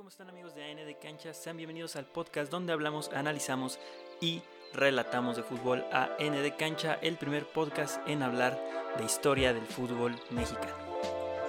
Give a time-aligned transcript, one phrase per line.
[0.00, 1.34] ¿cómo están amigos de AN de Cancha?
[1.34, 3.78] Sean bienvenidos al podcast donde hablamos, analizamos
[4.18, 4.40] y
[4.72, 8.58] relatamos de fútbol a N de Cancha, el primer podcast en hablar
[8.96, 10.72] de historia del fútbol mexicano.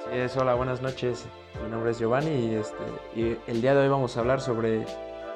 [0.03, 1.25] Sí, es, hola, buenas noches.
[1.63, 2.83] Mi nombre es Giovanni y, este,
[3.15, 4.85] y el día de hoy vamos a hablar sobre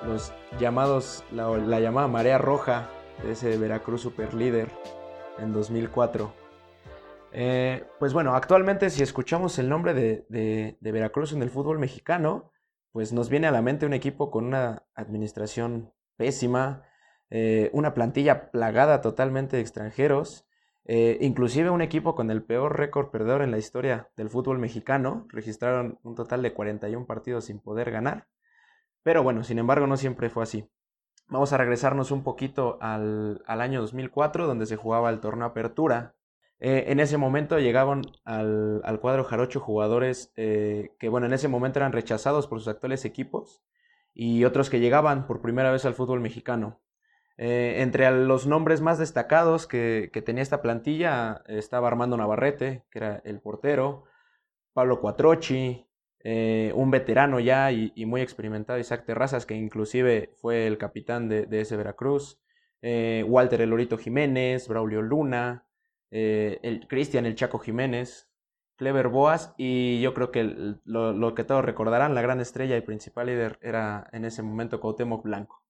[0.05, 2.89] los llamados, la, la llamada marea roja
[3.23, 4.69] de ese Veracruz super líder
[5.39, 6.33] en 2004.
[7.31, 10.25] Eh, pues bueno, actualmente si escuchamos el nombre de,
[10.77, 12.51] de Veracruz en el fútbol mexicano,
[12.95, 16.83] pues nos viene a la mente un equipo con una administración pésima,
[17.29, 20.47] eh, una plantilla plagada totalmente de extranjeros,
[20.85, 25.27] eh, inclusive un equipo con el peor récord perdedor en la historia del fútbol mexicano,
[25.27, 28.29] registraron un total de 41 partidos sin poder ganar,
[29.03, 30.69] pero bueno, sin embargo no siempre fue así.
[31.27, 36.15] Vamos a regresarnos un poquito al, al año 2004, donde se jugaba el torneo Apertura,
[36.59, 41.47] eh, en ese momento llegaban al, al cuadro jarocho jugadores eh, que, bueno, en ese
[41.47, 43.63] momento eran rechazados por sus actuales equipos
[44.13, 46.81] y otros que llegaban por primera vez al fútbol mexicano.
[47.37, 52.99] Eh, entre los nombres más destacados que, que, tenía esta plantilla estaba Armando Navarrete, que
[52.99, 54.05] era el portero,
[54.73, 55.85] Pablo Cuatrochi,
[56.73, 61.45] un veterano ya y, y, muy experimentado, Isaac Terrazas, que inclusive fue el capitán de,
[61.45, 62.41] de ese Veracruz,
[62.81, 65.64] Walter Elorito Jiménez, Braulio Luna,
[66.17, 68.29] eh, el Cristian, el Chaco Jiménez,
[68.77, 70.45] Clever Boas y yo creo que
[70.85, 75.23] lo, que todos recordarán, la gran estrella y principal líder era en ese momento Cuauhtémoc
[75.23, 75.61] Blanco.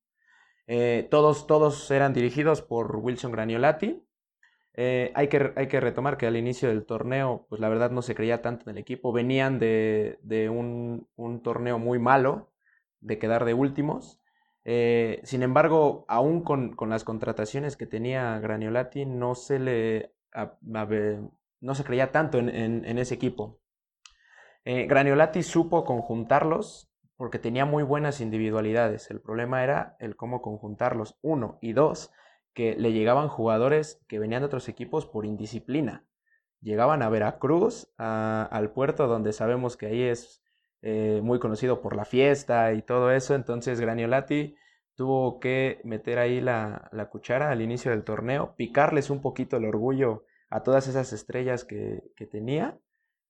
[0.68, 4.04] Eh, todos, todos eran dirigidos por Wilson Graniolati.
[4.76, 8.04] Eh, hay, que, hay que retomar que al inicio del torneo, pues la verdad no
[8.04, 9.12] se creía tanto en el equipo.
[9.12, 12.52] Venían de, de un, un, torneo muy malo,
[13.00, 14.22] de quedar de últimos.
[14.64, 20.16] Sin embargo, aún con, con, las contrataciones que tenía Graniolati, no se le
[21.62, 23.60] no se creía tanto en, ese equipo.
[24.64, 29.10] Eh, Graniolati supo conjuntarlos porque tenía muy buenas individualidades.
[29.10, 31.18] El problema era el cómo conjuntarlos.
[31.22, 32.12] Uno y dos,
[32.54, 36.06] que le llegaban jugadores que venían de otros equipos por indisciplina.
[36.62, 40.42] Llegaban a Veracruz, al puerto donde sabemos que ahí es
[40.82, 43.36] eh, muy conocido por la fiesta y todo eso.
[43.36, 44.56] Entonces Graniolati
[44.96, 49.66] tuvo que meter ahí la, la, cuchara al inicio del torneo, picarles un poquito el
[49.66, 52.80] orgullo a todas esas estrellas que, que tenía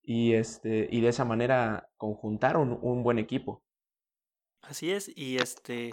[0.02, 3.64] y, este, y de esa manera conjuntar un, un, buen equipo.
[4.62, 5.92] Así es, y este,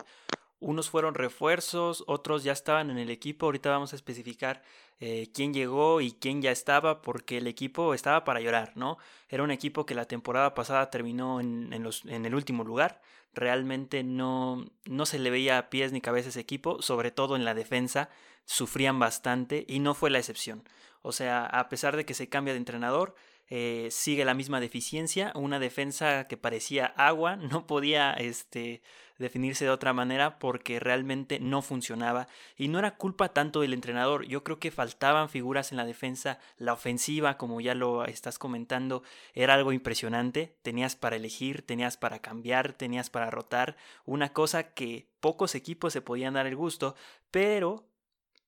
[0.62, 4.62] unos fueron refuerzos, otros ya estaban en el equipo, ahorita vamos a especificar
[5.00, 8.98] eh, quién llegó y quién ya estaba, porque el equipo estaba para llorar, ¿no?
[9.28, 13.02] Era un equipo que la temporada pasada terminó en, en, los, en el último lugar,
[13.34, 17.54] realmente no, no se le veía pies ni cabeza ese equipo, sobre todo en la
[17.54, 18.08] defensa,
[18.44, 20.62] sufrían bastante y no fue la excepción.
[21.02, 23.14] O sea, a pesar de que se cambia de entrenador,
[23.54, 28.80] eh, sigue la misma deficiencia, una defensa que parecía agua, no podía este,
[29.18, 34.24] definirse de otra manera porque realmente no funcionaba y no era culpa tanto del entrenador,
[34.24, 39.02] yo creo que faltaban figuras en la defensa, la ofensiva, como ya lo estás comentando,
[39.34, 43.76] era algo impresionante, tenías para elegir, tenías para cambiar, tenías para rotar,
[44.06, 46.94] una cosa que pocos equipos se podían dar el gusto,
[47.30, 47.84] pero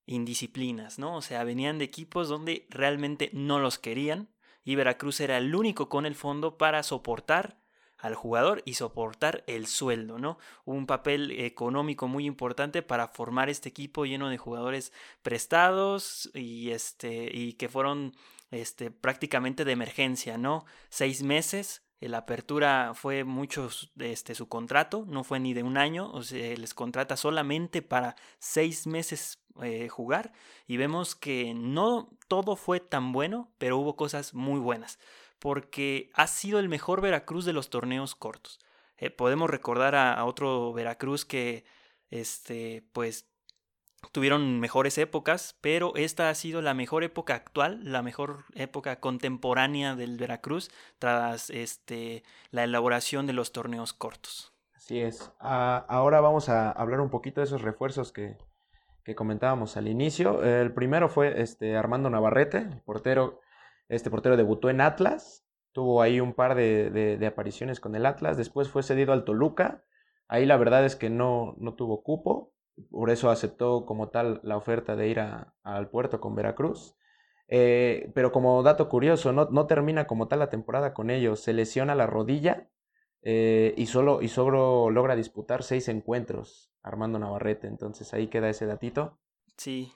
[0.06, 1.14] indisciplinas, ¿no?
[1.14, 4.30] O sea, venían de equipos donde realmente no los querían
[4.64, 7.58] y Veracruz era el único con el fondo para soportar
[7.98, 10.38] al jugador y soportar el sueldo, ¿no?
[10.64, 14.92] Un papel económico muy importante para formar este equipo lleno de jugadores
[15.22, 18.14] prestados y este y que fueron
[18.50, 20.66] este prácticamente de emergencia, ¿no?
[20.90, 26.10] Seis meses la apertura fue mucho este, su contrato, no fue ni de un año,
[26.12, 30.32] o sea, les contrata solamente para seis meses eh, jugar
[30.66, 34.98] y vemos que no todo fue tan bueno, pero hubo cosas muy buenas,
[35.38, 38.60] porque ha sido el mejor Veracruz de los torneos cortos.
[38.96, 41.64] Eh, podemos recordar a, a, otro Veracruz que,
[42.10, 43.28] este, pues,
[44.12, 49.94] tuvieron mejores épocas, pero esta ha sido la mejor época actual, la mejor época contemporánea
[49.96, 54.52] del Veracruz tras este, la elaboración de los torneos cortos.
[54.74, 55.32] Así es.
[55.40, 58.36] Uh, ahora vamos a hablar un poquito de esos refuerzos que,
[59.04, 60.42] que comentábamos al inicio.
[60.42, 63.40] El primero fue este Armando Navarrete, el portero.
[63.88, 68.06] Este portero debutó en Atlas, tuvo ahí un par de, de, de, apariciones con el
[68.06, 69.84] Atlas, después fue cedido al Toluca.
[70.26, 72.53] Ahí la verdad es que no, no tuvo cupo,
[72.90, 76.96] por eso aceptó como tal la oferta de ir al puerto con Veracruz.
[77.48, 81.52] Eh, pero como dato curioso, no, no, termina como tal la temporada con ellos, se
[81.52, 82.70] lesiona la rodilla
[83.20, 88.66] eh, y solo y solo logra disputar seis encuentros Armando Navarrete, entonces ahí queda ese
[88.66, 89.18] datito.
[89.56, 89.92] Sí,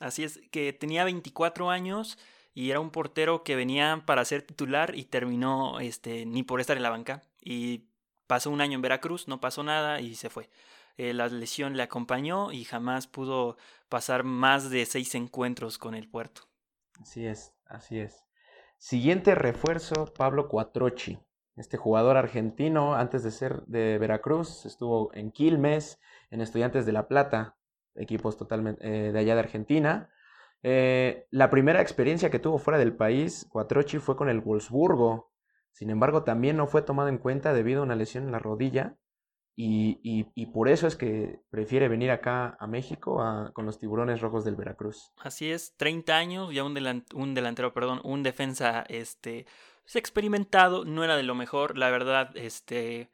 [0.00, 2.18] así es, que tenía 24 años
[2.54, 6.76] y era un portero que venía para ser titular y terminó este, ni por estar
[6.76, 7.22] en la banca.
[7.40, 7.84] Y
[8.26, 10.48] pasó un año en Veracruz, no pasó nada y se fue.
[10.98, 13.56] Eh, la lesión le acompañó y jamás pudo
[13.88, 16.42] pasar más de seis encuentros con el puerto.
[17.00, 18.24] Así es, así es.
[18.76, 21.20] Siguiente refuerzo, Pablo Cuatrochi.
[21.56, 26.00] Este jugador argentino, antes de ser de Veracruz, estuvo en Quilmes,
[26.30, 27.56] en Estudiantes de La Plata,
[27.94, 30.10] equipos totalmente eh, de allá de Argentina.
[30.64, 35.32] Eh, la primera experiencia que tuvo fuera del país, Cuatrochi, fue con el Wolfsburgo.
[35.70, 38.96] Sin embargo, también no fue tomado en cuenta debido a una lesión en la rodilla.
[39.60, 43.20] Y, por eso es que prefiere venir acá a México
[43.52, 45.12] con los tiburones rojos del Veracruz.
[45.18, 49.46] Así es, 30 años, ya un, un delantero, perdón, un defensa este,
[49.82, 53.10] pues, experimentado, no era de lo mejor, la verdad, este,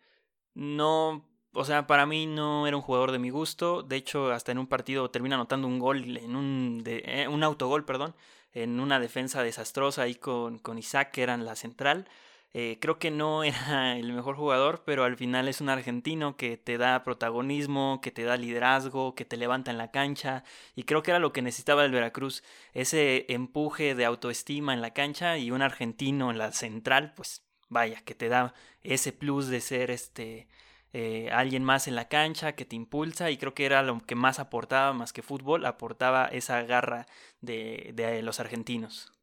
[0.52, 1.25] no
[1.55, 3.82] o sea, para mí no era un jugador de mi gusto.
[3.82, 7.44] De hecho, hasta en un partido termina anotando un gol, en un, de, eh, un
[7.44, 8.14] autogol, perdón,
[8.52, 12.08] en una defensa desastrosa ahí con, con Isaac, que eran la central.
[12.56, 16.56] Eh, creo que no era el mejor jugador, pero al final es un argentino que
[16.56, 20.44] te da protagonismo, que te da liderazgo, que te levanta en la cancha.
[20.76, 24.92] Y creo que era lo que necesitaba el Veracruz, ese empuje de autoestima en la
[24.94, 29.60] cancha y un argentino en la central, pues vaya, que te da ese plus de
[29.60, 30.48] ser este
[30.92, 34.14] eh, alguien más en la cancha que te impulsa y creo que era lo que
[34.14, 37.06] más aportaba, más que fútbol, aportaba esa garra
[37.40, 39.13] de, de los argentinos.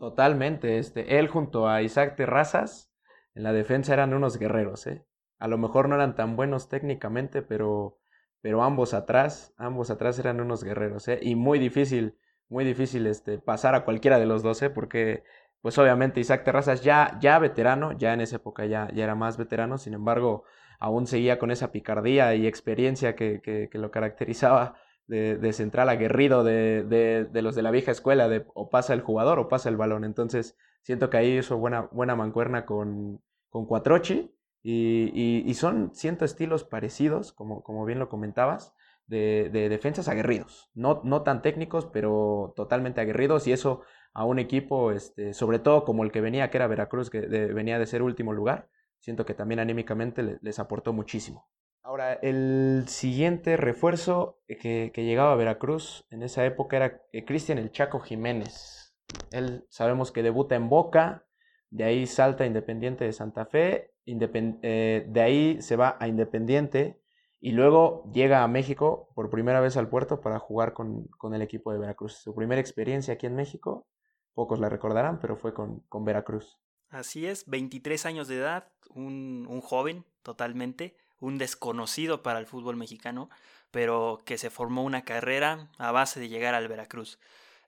[0.00, 2.90] Totalmente, este, él junto a Isaac Terrazas
[3.34, 5.04] en la defensa eran unos guerreros, ¿eh?
[5.38, 7.98] A lo mejor no eran tan buenos técnicamente, pero,
[8.40, 11.18] pero ambos atrás, ambos atrás eran unos guerreros, ¿eh?
[11.20, 12.16] Y muy difícil,
[12.48, 14.70] muy difícil este, pasar a cualquiera de los dos, ¿eh?
[14.70, 15.22] Porque
[15.60, 19.36] pues obviamente Isaac Terrazas ya, ya veterano, ya en esa época ya, ya era más
[19.36, 20.44] veterano, sin embargo,
[20.78, 24.76] aún seguía con esa picardía y experiencia que, que, lo caracterizaba
[25.10, 26.84] de, central aguerrido de,
[27.30, 30.04] de, los de la vieja escuela, o pasa el jugador o pasa el balón.
[30.04, 36.24] Entonces, siento que ahí hizo buena, buena mancuerna con, con Cuatrochi y, y, son, siento,
[36.24, 38.74] estilos parecidos, como, como bien lo comentabas.
[39.06, 44.38] De, de, defensas aguerridos, no, no tan técnicos, pero totalmente aguerridos, y eso a un
[44.38, 48.02] equipo, este, sobre todo como el que venía, que era Veracruz, que venía de ser
[48.02, 48.68] último lugar,
[49.00, 51.48] siento que también anímicamente les aportó muchísimo.
[51.90, 57.72] Ahora, el siguiente refuerzo que, llegaba a Veracruz en esa época era eh, Cristian El
[57.72, 58.94] Chaco Jiménez.
[59.32, 61.26] Él sabemos que debuta en Boca,
[61.68, 67.02] de ahí salta a Independiente de Santa Fe, eh, de ahí se va a Independiente
[67.40, 71.72] y luego llega a México por primera vez al puerto para jugar con, el equipo
[71.72, 72.18] de Veracruz.
[72.18, 73.88] Su primera experiencia aquí en México,
[74.34, 76.56] pocos la recordarán, pero fue con, con Veracruz.
[76.88, 82.76] Así es, 23 años de edad, un, un, joven totalmente, un desconocido para el fútbol
[82.76, 83.30] mexicano,
[83.70, 87.18] pero que se formó una carrera a base de llegar al Veracruz.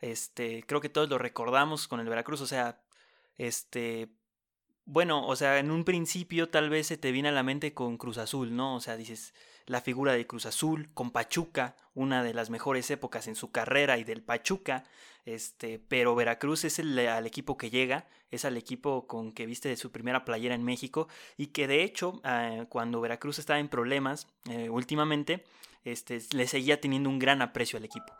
[0.00, 2.81] Este, creo que todos lo recordamos con el Veracruz, o sea,
[3.38, 4.08] este,
[4.84, 7.96] bueno, o sea, en un principio tal vez se te viene a la mente con
[7.99, 8.75] Cruz Azul, ¿no?
[8.75, 9.32] O sea, dices,
[9.67, 13.99] la figura de Cruz Azul, con Pachuca, una de las mejores épocas en su carrera
[13.99, 14.85] y del Pachuca,
[15.25, 19.69] este, pero Veracruz es el al equipo que llega, es al equipo con que viste
[19.69, 23.69] de su primera playera en México y que de hecho eh, cuando Veracruz estaba en
[23.69, 25.44] problemas eh, últimamente,
[25.85, 28.12] este, le seguía teniendo un gran aprecio al equipo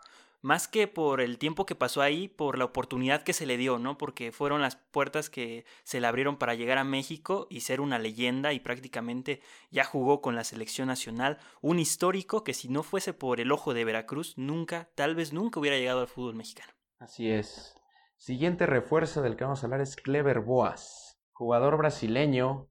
[0.43, 3.79] más que por el tiempo que pasó ahí, por la oportunidad que se le dio,
[3.79, 3.97] ¿no?
[3.97, 7.97] Porque fueron las puertas que se le abrieron para llegar a México y ser una
[7.97, 9.41] leyenda y prácticamente
[9.71, 13.73] ya jugó con la selección nacional, un histórico que si no fuese por el ojo
[13.73, 16.73] de Veracruz, nunca, tal vez nunca hubiera llegado al fútbol mexicano.
[16.99, 17.75] Así es.
[18.17, 22.69] Siguiente refuerzo del que vamos a hablar es Clever Boas, jugador brasileño,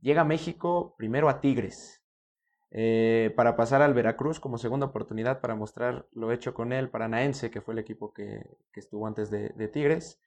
[0.00, 1.99] llega a México primero a Tigres,
[2.72, 7.50] eh, para pasar al Veracruz como segunda oportunidad para mostrar lo hecho con él, Paranaense,
[7.50, 10.20] que fue el equipo que, estuvo antes de, Tigres.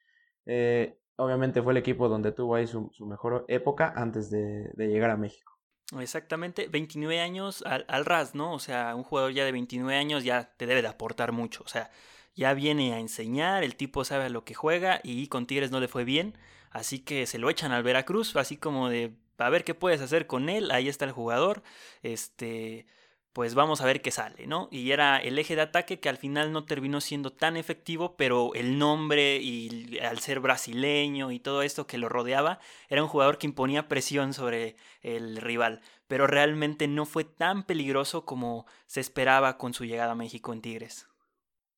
[0.44, 5.16] Eh, obviamente fue el equipo donde tuvo ahí su, mejor época antes de, llegar a
[5.16, 5.52] México.
[5.98, 8.52] Exactamente, 29 años al, al, ras, ¿no?
[8.52, 11.62] O sea, un jugador ya de 29 años ya te debe de aportar mucho.
[11.64, 11.90] O sea,
[12.34, 15.80] ya viene a enseñar, el tipo sabe a lo que juega y con Tigres no
[15.80, 16.36] le fue bien.
[16.70, 20.26] Así que se lo echan al Veracruz, así como de a ver qué puedes hacer
[20.26, 21.62] con él, ahí está el jugador,
[22.02, 22.86] este,
[23.34, 24.68] pues vamos a ver qué sale, ¿no?
[24.70, 28.54] Y era el eje de ataque que al final no terminó siendo tan efectivo, pero
[28.54, 33.38] el nombre y al ser brasileño y todo esto que lo rodeaba, era un jugador
[33.38, 39.58] que imponía presión sobre el rival, pero realmente no fue tan peligroso como se esperaba
[39.58, 41.08] con su llegada a México en Tigres.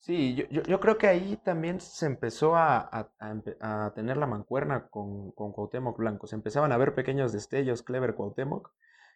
[0.06, 5.32] Sí, yo, yo, creo que ahí también se empezó a, a, tener la mancuerna con,
[5.32, 6.28] con, Cuauhtémoc Blanco.
[6.28, 8.70] Se empezaban a ver pequeños destellos, Clever Cuauhtémoc,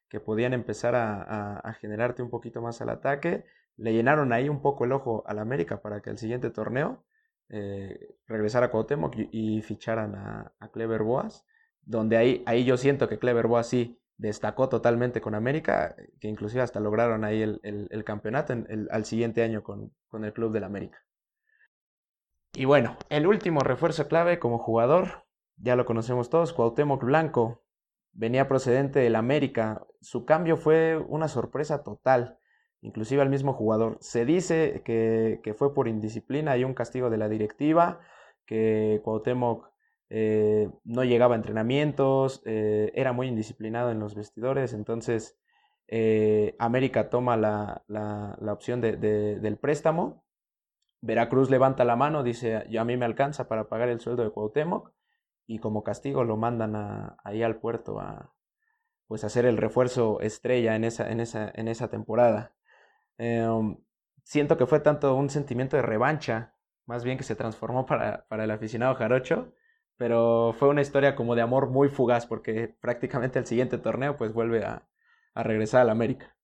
[0.09, 3.45] que podían empezar a, generarte un poquito más al ataque.
[3.77, 7.05] Le llenaron ahí un poco el ojo al América para que el siguiente torneo
[7.51, 11.47] eh, regresara Cuauhtémoc y, y ficharan a, Clever Boas,
[11.83, 16.63] donde ahí, ahí yo siento que Clever Boas sí destacó totalmente con América, que inclusive
[16.63, 18.55] hasta lograron ahí el, campeonato
[18.91, 20.99] al siguiente año con, el Club del América.
[22.53, 25.25] Y bueno, el último refuerzo clave como jugador,
[25.57, 27.65] ya lo conocemos todos, Cuauhtémoc Blanco,
[28.13, 29.87] venía procedente del América.
[30.03, 32.39] Su cambio fue una sorpresa total,
[32.83, 33.97] inclusive al mismo jugador.
[34.01, 38.01] Se dice que, fue por indisciplina y un castigo de la directiva,
[38.45, 39.70] que Cuauhtémoc
[40.13, 45.39] eh, no llegaba a entrenamientos, eh, era muy indisciplinado en los vestidores, entonces
[45.87, 47.85] eh, América toma la,
[48.53, 50.25] opción del préstamo.
[51.01, 54.31] Veracruz levanta la mano, dice, yo a mí me alcanza para pagar el sueldo de
[54.31, 54.93] Cuauhtémoc
[55.47, 58.35] y como castigo lo mandan ahí al puerto a
[59.07, 62.55] pues hacer el refuerzo estrella en esa, en esa, en esa temporada.
[63.19, 63.79] Em,
[64.25, 66.55] siento que fue tanto un sentimiento de revancha,
[66.87, 69.53] más bien que se transformó para, para el aficionado jarocho,
[70.01, 74.33] pero fue una historia como de amor muy fugaz porque prácticamente el siguiente torneo pues
[74.33, 74.89] vuelve a,
[75.35, 76.35] a regresar al América.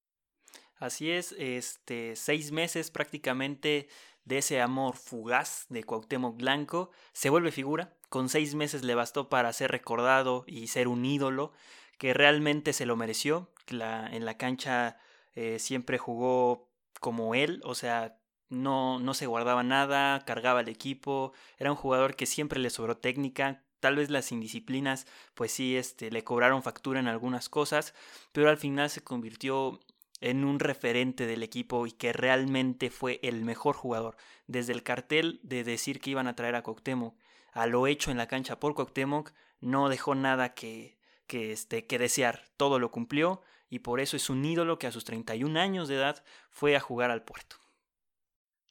[0.76, 3.88] Así es, este, seis meses prácticamente
[4.26, 9.30] de ese amor fugaz de Cuauhtémoc Blanco, se vuelve figura, con seis meses le bastó
[9.30, 11.54] para ser recordado y ser un ídolo,
[11.96, 14.98] que realmente se lo mereció, en la cancha
[15.34, 16.68] eh, siempre jugó
[17.00, 18.18] como él, o sea,
[18.49, 22.97] no, no se guardaba nada, cargaba el equipo, era un jugador que siempre le sobró
[22.97, 27.95] técnica, tal vez las indisciplinas pues sí este, le cobraron factura en algunas cosas,
[28.33, 29.81] pero al final se convirtió
[30.21, 34.17] en un referente del equipo y que realmente fue el mejor jugador.
[34.47, 37.15] Desde el cartel de decir que iban a traer a Cuauhtémoc
[37.53, 41.99] a lo hecho en la cancha por Cuauhtémoc, no dejó nada que, que, este, que
[41.99, 42.45] desear.
[42.57, 45.97] Todo lo cumplió y por eso es un ídolo que a sus 31 años de
[45.97, 47.57] edad fue a jugar al puerto.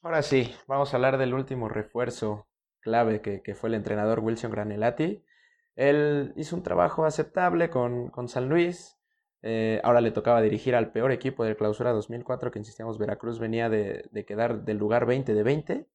[0.06, 2.46] Ahora sí, vamos a hablar del último refuerzo
[2.80, 5.24] clave que, fue el entrenador Wilson Granelati.
[5.76, 9.00] Él hizo un trabajo aceptable con, con San Luis,
[9.42, 13.68] eh, ahora le tocaba dirigir al peor equipo del clausura 2004, que insistíamos, Veracruz venía
[13.68, 15.88] de, quedar del lugar 20 de 20.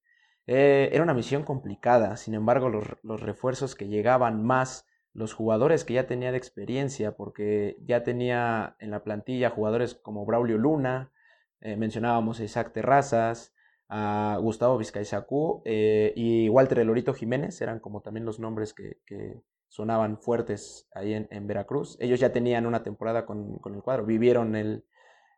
[0.48, 5.94] Eh, era una misión complicada, sin embargo, los, refuerzos que llegaban más, los jugadores que
[5.94, 11.12] ya tenía de experiencia, porque ya tenía en la plantilla jugadores como Braulio Luna,
[11.60, 13.54] eh, mencionábamos a Isaac Terrazas,
[13.90, 20.88] a Gustavo Vizcaizacú y Walter Elorito Jiménez, eran como también los nombres que, sonaban fuertes
[20.94, 21.96] ahí en, Veracruz.
[22.00, 24.84] Ellos ya tenían una temporada con, el cuadro, vivieron el,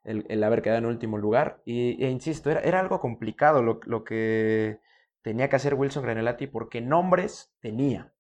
[0.04, 1.60] el, haber quedado en último lugar.
[1.64, 4.80] Y, e insisto, era, era algo complicado lo, lo, que
[5.22, 8.12] tenía que hacer Wilson Granelati porque nombres tenía.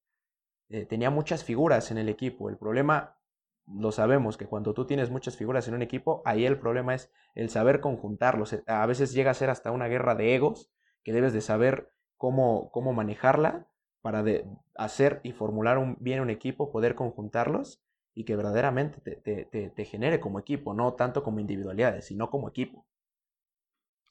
[0.68, 2.48] Eh, tenía muchas figuras en el equipo.
[2.48, 3.18] El problema,
[3.66, 7.10] lo sabemos, que cuando tú tienes muchas figuras en un equipo, ahí el problema es
[7.34, 8.56] el saber conjuntarlos.
[8.66, 10.70] A veces llega a ser hasta una guerra de egos
[11.04, 13.68] que debes de saber cómo, cómo manejarla
[14.00, 17.82] para de hacer y formular bien un equipo, poder conjuntarlos
[18.14, 22.48] y que verdaderamente te, te, te, genere como equipo, no tanto como individualidades, sino como
[22.48, 22.86] equipo.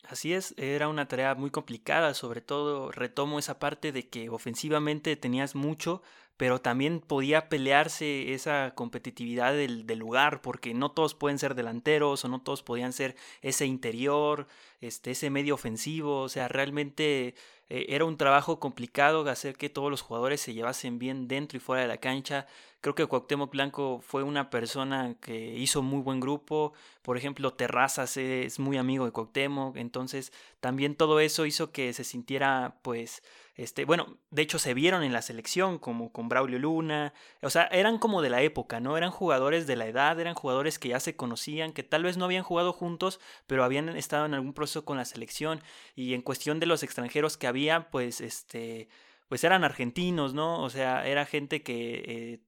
[0.04, 5.16] Así es, era una tarea muy complicada, sobre todo retomo esa parte de que ofensivamente
[5.16, 6.02] tenías mucho,
[6.42, 12.30] pero también podía pelearse esa competitividad del, lugar, porque no todos pueden ser delanteros o
[12.30, 14.48] no todos podían ser ese interior,
[14.82, 17.36] este, ese medio ofensivo, o sea, realmente
[17.70, 21.62] eh, era un trabajo complicado hacer que todos los jugadores se llevasen bien dentro y
[21.62, 22.48] fuera de la cancha.
[22.82, 26.74] Creo que Cuauhtémoc Blanco fue una persona que hizo muy buen grupo.
[27.02, 29.78] Por ejemplo, Terrazas es muy amigo de Cuauhtémoc.
[29.78, 33.24] Entonces, también todo eso hizo que se sintiera, pues,
[33.56, 37.66] este, bueno, de hecho se vieron en la selección como con Braulio Luna, o sea,
[37.66, 38.98] eran como de la época, ¿no?
[38.98, 42.26] Eran jugadores de la edad, eran jugadores que ya se conocían, que tal vez no
[42.26, 45.62] habían jugado juntos, pero habían estado en algún proceso con la selección
[45.96, 48.88] y en cuestión de los extranjeros que había, pues este
[49.28, 50.62] pues eran argentinos, ¿no?
[50.62, 52.40] O sea, era gente que eh,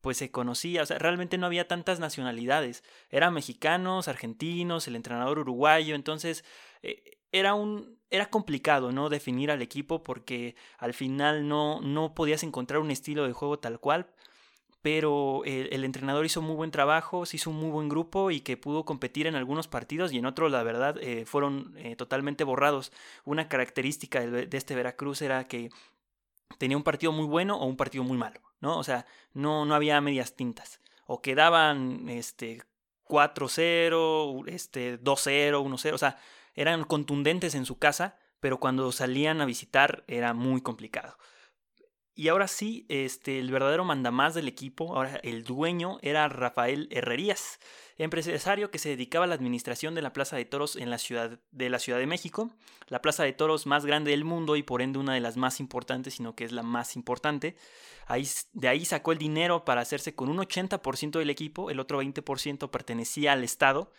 [0.00, 5.38] pues se conocía, o sea, realmente no había tantas nacionalidades, eran mexicanos, argentinos, el entrenador
[5.38, 6.44] uruguayo, entonces
[6.82, 9.08] eh, era un era complicado, ¿no?
[9.08, 13.80] Definir al equipo porque al final no, no podías encontrar un estilo de juego tal
[13.80, 14.12] cual,
[14.82, 18.56] pero el, entrenador hizo muy buen trabajo, se hizo un muy buen grupo y que
[18.56, 22.92] pudo competir en algunos partidos y en otros, la verdad, eh, fueron eh, totalmente borrados.
[23.24, 25.70] Una característica de, de, este Veracruz era que
[26.58, 28.76] tenía un partido muy bueno o un partido muy malo, ¿no?
[28.76, 30.80] O sea, no, no había medias tintas.
[31.06, 32.62] O quedaban este,
[33.06, 36.18] 4-0, este, 2-0, 1-0, o sea,
[36.54, 41.16] eran contundentes en su casa, pero cuando salían a visitar era muy complicado.
[42.14, 47.58] Y ahora sí, este, el verdadero mandamás del equipo, ahora el dueño era Rafael Herrerías.
[47.96, 51.40] empresario que se dedicaba a la administración de la Plaza de Toros en la ciudad
[51.52, 52.50] de la Ciudad de México,
[52.88, 55.58] la Plaza de Toros más grande del mundo y por ende una de las más
[55.58, 57.56] importantes, sino que es la más importante.
[58.52, 62.70] De ahí sacó el dinero para hacerse con un 80% del equipo, el otro 20%
[62.70, 63.90] pertenecía al Estado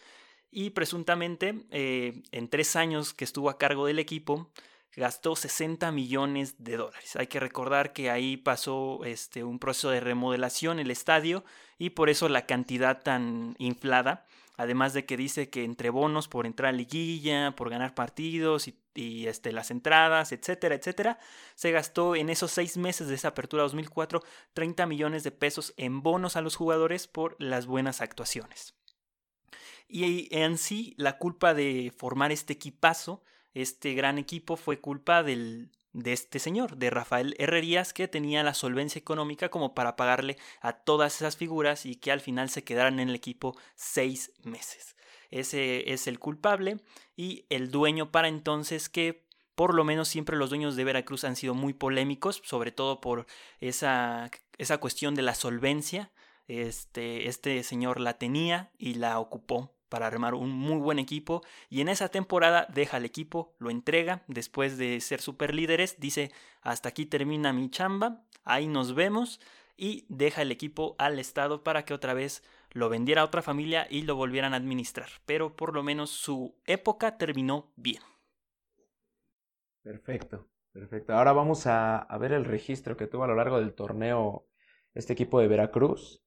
[0.52, 4.52] y presuntamente eh, en tres años que estuvo a cargo del equipo
[4.96, 7.16] gastó 60 millones de dólares.
[7.16, 11.44] Hay que recordar que ahí pasó este, un proceso de remodelación el estadio
[11.78, 14.26] y por eso la cantidad tan inflada.
[14.56, 19.28] Además de que dice que entre bonos por entrar a liguilla, por ganar partidos y,
[19.28, 21.18] este, las entradas, etcétera, etcétera,
[21.56, 24.22] se gastó en esos seis meses de esa apertura 2004
[24.54, 28.76] 30 millones de pesos en bonos a los jugadores por las buenas actuaciones.
[29.88, 33.24] Y en sí, la culpa de formar este equipazo
[33.54, 38.54] este gran equipo fue culpa del, de este señor, de Rafael Herrerías, que tenía la
[38.54, 43.00] solvencia económica como para pagarle a todas esas figuras y que al final se quedaran
[43.00, 44.96] en el equipo seis meses.
[45.30, 46.80] Ese es el culpable
[47.16, 49.24] y el dueño para entonces que
[49.56, 53.28] por lo menos siempre los dueños de Veracruz han sido muy polémicos, sobre todo por
[53.60, 56.12] esa, esa cuestión de la solvencia.
[56.48, 61.82] Este, este señor la tenía y la ocupó para armar un muy buen equipo y
[61.82, 66.32] en esa temporada deja el equipo, lo entrega después de ser super líderes, dice
[66.64, 69.40] hasta aquí termina mi chamba, ahí nos vemos
[69.78, 73.86] y deja el equipo al Estado para que otra vez lo vendiera a otra familia
[73.88, 75.10] y lo volvieran a administrar.
[75.28, 78.02] Pero por lo menos su época terminó bien.
[79.84, 81.14] Perfecto, perfecto.
[81.14, 84.48] Ahora vamos a, a ver el registro que tuvo a lo largo del torneo
[84.96, 86.24] este equipo de Veracruz.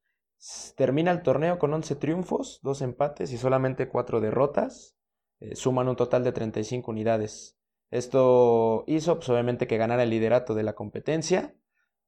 [0.76, 4.96] Termina el torneo con 11 triunfos, 2 empates y solamente 4 derrotas.
[5.40, 7.58] Eh, suman un total de 35 unidades.
[7.90, 11.54] Esto hizo pues, obviamente que ganara el liderato de la competencia.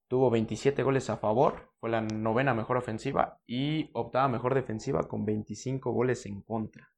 [0.09, 5.27] Tuvo 27 goles a favor, fue la novena mejor ofensiva y optaba mejor defensiva con
[5.27, 6.91] 25 goles en contra.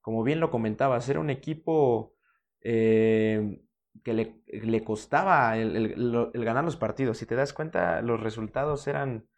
[0.00, 2.14] Como bien lo comentaba, ser un equipo
[2.62, 3.62] eh,
[4.02, 7.18] que le, costaba el, ganar los partidos.
[7.18, 9.28] Si te das cuenta, los resultados eran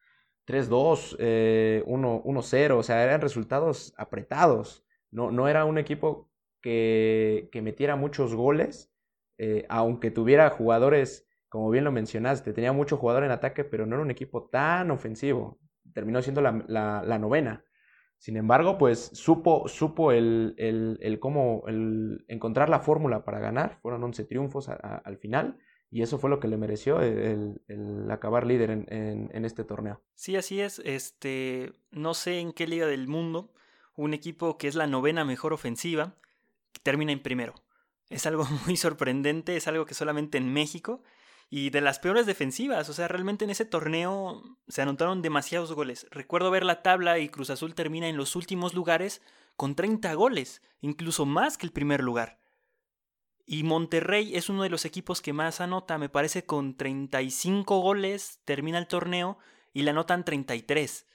[0.46, 4.84] 3-2, 1-0, eh, o sea, eran resultados apretados.
[5.10, 8.92] No, no era un equipo que, que metiera muchos goles,
[9.38, 13.96] eh, aunque tuviera jugadores, como bien lo mencionaste, tenía mucho jugador en ataque, pero no
[13.96, 15.58] era un equipo tan ofensivo.
[15.92, 17.64] Terminó siendo la, la, novena.
[18.18, 23.78] Sin embargo, pues supo, supo el, el, el cómo el encontrar la fórmula para ganar.
[23.82, 25.58] Fueron 11 triunfos al final
[25.90, 27.60] y eso fue lo que le mereció el,
[28.10, 30.02] acabar líder en, este torneo.
[30.14, 30.80] Sí, así es.
[30.84, 33.52] Este, no sé en qué liga del mundo
[33.94, 36.16] un equipo que es la novena mejor ofensiva
[36.82, 37.54] termina en primero.
[38.10, 41.02] Es algo muy sorprendente, es algo que solamente en México
[41.48, 42.88] y de las peores defensivas.
[42.88, 46.06] O sea, realmente en ese torneo se anotaron demasiados goles.
[46.10, 49.22] Recuerdo ver la tabla y Cruz Azul termina en los últimos lugares
[49.56, 52.38] con 30 goles, incluso más que el primer lugar.
[53.48, 58.40] Y Monterrey es uno de los equipos que más anota, me parece con 35 goles
[58.44, 59.38] termina el torneo
[59.72, 61.06] y le anotan 33.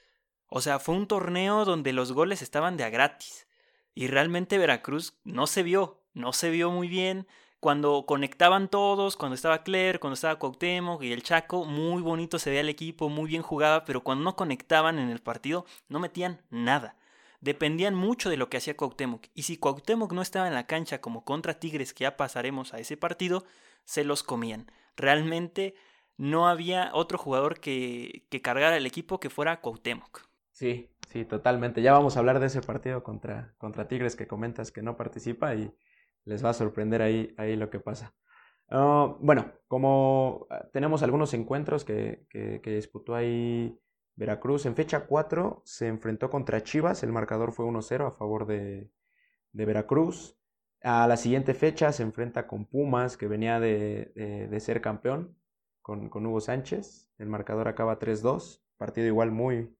[0.48, 3.46] O sea, fue un torneo donde los goles estaban de a gratis.
[3.94, 7.26] Y realmente Veracruz no se vio, no se vio muy bien.
[7.60, 12.48] Cuando conectaban todos, cuando estaba Claire, cuando estaba Cuauhtémoc y el Chaco, muy bonito se
[12.48, 16.40] veía el equipo, muy bien jugaba, pero cuando no conectaban en el partido, no metían
[16.50, 16.96] nada
[17.42, 19.26] dependían mucho de lo que hacía Cuauhtémoc.
[19.34, 22.78] Y si Cuauhtémoc no estaba en la cancha como contra Tigres, que ya pasaremos a
[22.78, 23.44] ese partido,
[23.84, 24.70] se los comían.
[24.96, 25.74] Realmente
[26.16, 30.22] no había otro jugador que, que cargara el equipo que fuera Cuauhtémoc.
[30.52, 31.82] Sí, sí, totalmente.
[31.82, 35.54] Ya vamos a hablar de ese partido contra, contra Tigres que comentas que no participa
[35.54, 35.74] y
[36.24, 38.14] les va a sorprender ahí, ahí lo que pasa.
[38.70, 43.76] Ah, bueno, como ah, tenemos algunos encuentros que, que, que disputó ahí
[44.14, 48.90] Veracruz en fecha 4 se enfrentó contra Chivas, el marcador fue 1-0 a favor de,
[49.52, 50.36] Veracruz.
[50.82, 55.36] A la siguiente fecha se enfrenta con Pumas, que venía de, ser campeón,
[55.80, 57.08] con, Hugo Sánchez.
[57.18, 59.74] El marcador acaba 3-2, partido igual muy,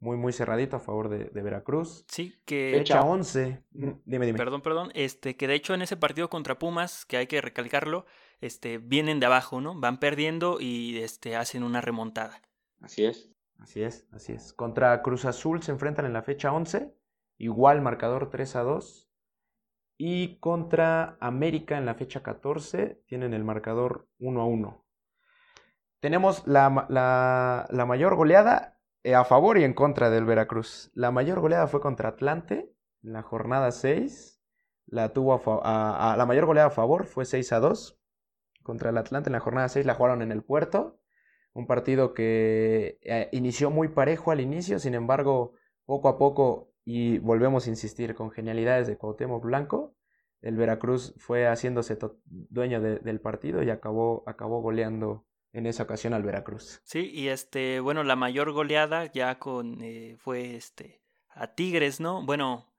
[0.00, 2.04] muy, muy cerradito a favor de, Veracruz.
[2.08, 2.74] Sí, que...
[2.76, 3.64] Fecha 11.
[3.70, 4.34] Dime, dime.
[4.34, 4.90] Perdón, perdón.
[4.94, 8.04] Este, que de hecho en ese partido contra Pumas, que hay que recalcarlo,
[8.40, 9.78] este, vienen de abajo, ¿no?
[9.78, 12.42] Van perdiendo y este, hacen una remontada.
[12.80, 13.30] Así es.
[13.58, 14.52] Así es, así es.
[14.52, 16.94] Contra Cruz Azul se enfrentan en la fecha 11,
[17.38, 19.10] igual marcador 3 a 2.
[20.00, 24.84] Y contra América en la fecha 14 tienen el marcador 1 a 1.
[26.00, 30.92] Tenemos la, la, mayor goleada eh, a favor y en contra del Veracruz.
[30.94, 34.40] La mayor goleada fue contra Atlante en la jornada 6.
[34.86, 38.00] La, tuvo a, la mayor goleada a favor fue 6 a 2.
[38.62, 40.97] Contra el Atlante en la jornada 6 la jugaron en el puerto.
[41.58, 45.54] Un partido que eh, inició muy parejo al inicio, sin embargo,
[45.86, 49.96] poco a poco y volvemos a insistir con genialidades de Cuauhtémoc Blanco.
[50.40, 56.22] El Veracruz fue haciéndose dueño del partido y acabó, acabó goleando en esa ocasión al
[56.22, 56.80] Veracruz.
[56.84, 62.24] Sí, y este, bueno, la mayor goleada ya con eh, fue este a Tigres, ¿no?
[62.24, 62.72] Bueno,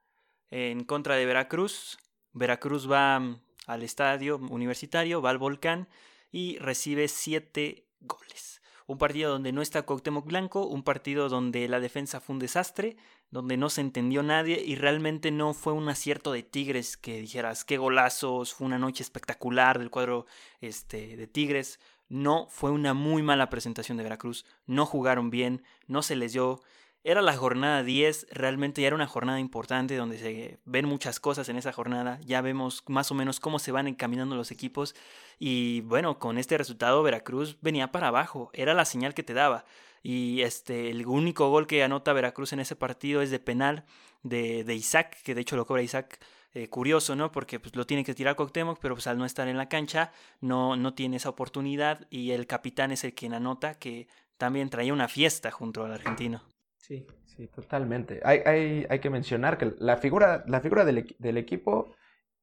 [0.52, 1.98] en contra de Veracruz.
[2.32, 5.90] Veracruz va mm, al estadio universitario, va al volcán
[6.32, 8.59] y recibe siete goles.
[8.90, 12.98] Un partido donde no está Cuauhtémoc Blanco, un partido donde la defensa fue un desastre,
[13.30, 17.66] donde no se entendió nadie y realmente no fue un acierto de Tigres que dijeras
[17.66, 20.26] qué golazos, fue una noche espectacular del cuadro
[20.60, 21.80] este, de Tigres.
[22.08, 26.60] No, fue una muy mala presentación de Veracruz, no jugaron bien, no se les dio
[27.04, 31.48] era la jornada 10, realmente ya era una jornada importante donde se ven muchas cosas
[31.50, 34.96] en esa jornada, ya vemos más o menos cómo se van encaminando los equipos
[35.38, 39.66] y bueno, con este resultado Veracruz venía para abajo, era la señal que te daba
[40.04, 43.86] y este el único gol que anota Veracruz en ese partido es de penal
[44.24, 46.20] de, Isaac, que de hecho lo cobra Isaac
[46.54, 47.32] eh, curioso, ¿no?
[47.32, 50.12] Porque pues, lo tiene que tirar Coctemoc, pero pues al no estar en la cancha
[50.42, 54.08] no, no tiene esa oportunidad y el capitán es el quien anota que
[54.38, 56.42] también traía una fiesta junto al argentino.
[56.90, 58.20] Sí, sí, totalmente.
[58.24, 61.94] Hay, hay, hay que mencionar que la figura, la figura del, equipo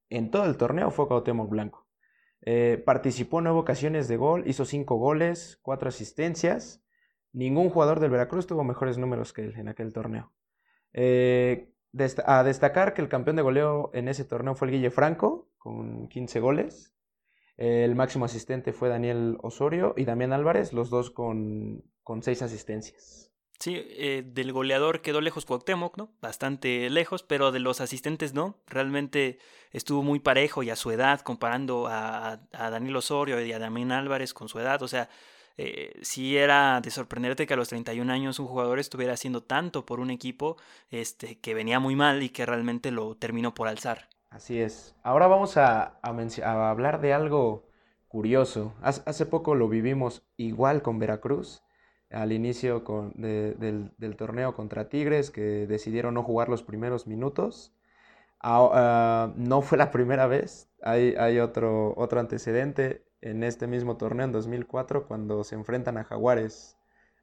[0.09, 1.85] en todo el torneo fue Cuauhtémoc Blanco.
[2.43, 6.81] Eh, participó en nueve ocasiones de gol, hizo cinco goles, cuatro asistencias.
[7.33, 10.31] Ningún jugador del Veracruz tuvo mejores números que él en aquel torneo.
[10.93, 11.73] Eh,
[12.25, 16.07] a destacar que el campeón de goleo en ese torneo fue el Guille Franco, con
[16.07, 16.95] 15 goles.
[17.57, 23.26] el máximo asistente fue Daniel Osorio y Damián Álvarez, los dos con, con seis asistencias.
[23.59, 26.11] Sí, eh, del goleador quedó lejos Cuauhtémoc, ¿no?
[26.21, 28.55] Bastante lejos, pero de los asistentes no.
[28.67, 29.39] Realmente
[29.71, 33.91] estuvo muy parejo y a su edad, comparando a, a Daniel Osorio y a Damián
[33.91, 34.83] Álvarez con su edad.
[34.83, 35.09] O sea,
[35.57, 39.87] eh, sí era de sorprenderte que a los 31 años un jugador estuviera haciendo tanto
[39.87, 40.57] por un equipo
[40.91, 44.07] este, que venía muy mal y que realmente lo terminó por alzar.
[44.29, 44.95] Así es.
[45.01, 47.67] Ahora vamos a, a hablar de algo
[48.07, 48.75] curioso.
[48.81, 51.63] Hace poco lo vivimos igual con Veracruz
[52.11, 52.83] al inicio
[53.15, 57.73] del, torneo contra Tigres, que decidieron no jugar los primeros minutos.
[58.39, 64.25] Ah, no fue la primera vez, hay, hay, otro, otro antecedente en este mismo torneo
[64.25, 66.77] en 2004 cuando se enfrentan a Jaguares.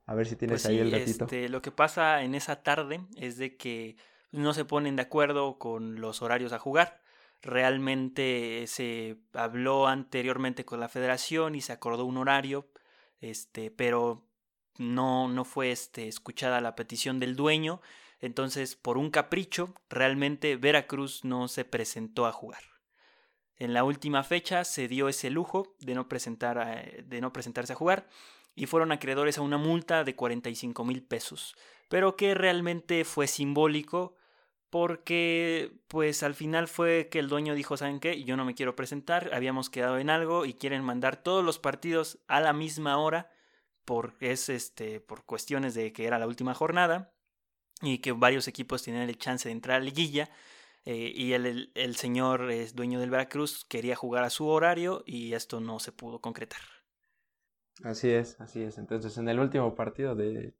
[0.07, 1.25] A ver si tienes pues ahí el gatito.
[1.25, 3.97] Este, lo que pasa en esa tarde es de que
[4.33, 7.01] no se ponen de acuerdo con los horarios a jugar.
[7.41, 12.69] Realmente se habló anteriormente con la federación y se acordó un horario,
[13.21, 14.27] este, pero
[14.79, 17.81] no, no fue este, escuchada la petición del dueño,
[18.21, 22.63] entonces por un capricho realmente Veracruz no se presentó a jugar.
[23.57, 27.77] En la última fecha se dio ese lujo de no, presentar de no presentarse a
[27.77, 28.09] jugar
[28.57, 31.55] y fueron acreedores a una multa de 45 mil pesos,
[31.89, 34.17] pero que realmente fue simbólico
[34.71, 38.25] porque pues al final fue que el dueño dijo, ¿saben qué?
[38.25, 42.19] Yo no me quiero presentar, habíamos quedado en algo y quieren mandar todos los partidos
[42.27, 43.31] a la misma hora
[43.85, 47.13] por, es este, por cuestiones de que era la última jornada
[47.83, 50.31] y que varios equipos tenían el chance de entrar a la liguilla.
[50.87, 55.33] Eh, y el, el, señor es dueño del Veracruz quería jugar a su horario y
[55.33, 56.61] esto no se pudo concretar.
[57.83, 58.77] Así es, así es.
[58.77, 60.55] Entonces en el último partido de,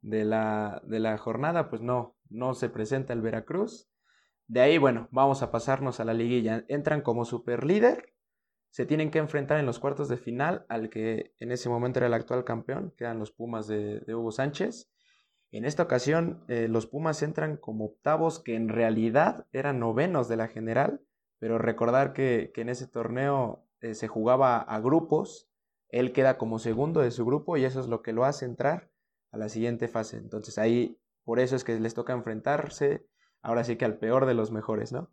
[0.00, 3.88] de, la, de la jornada, pues no, no se presenta el Veracruz.
[4.48, 6.64] De ahí, bueno, vamos a pasarnos a la liguilla.
[6.68, 8.14] Entran como super líder
[8.70, 12.06] se tienen que enfrentar en los cuartos de final al que en ese momento era
[12.06, 14.90] el actual campeón, que eran los Pumas de, Hugo Sánchez.
[15.50, 20.36] En esta ocasión, eh, los Pumas entran como octavos, que en realidad eran novenos de
[20.36, 21.00] la general,
[21.38, 25.48] pero recordar que, en ese torneo eh, se jugaba a grupos,
[25.88, 28.90] él queda como segundo de su grupo y eso es lo que lo hace entrar
[29.30, 30.18] a la siguiente fase.
[30.18, 33.06] Entonces ahí, por eso es que les toca enfrentarse,
[33.40, 35.10] ahora sí que al peor de los mejores, ¿no?